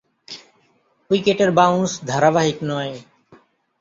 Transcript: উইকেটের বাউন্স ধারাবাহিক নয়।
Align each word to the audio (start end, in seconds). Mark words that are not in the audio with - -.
উইকেটের 1.11 1.51
বাউন্স 1.51 1.91
ধারাবাহিক 2.05 2.57
নয়। 2.63 2.93